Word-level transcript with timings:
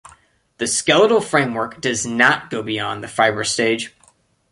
The 0.57 0.65
skeletal 0.65 1.21
framework 1.21 1.79
does 1.79 2.07
not 2.07 2.49
go 2.49 2.63
beyond 2.63 3.03
the 3.03 3.07
fibrous 3.07 3.51
stage. 3.51 3.93